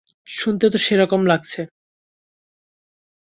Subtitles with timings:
[0.31, 1.61] শুনতে তো সেরকমই লাগছে!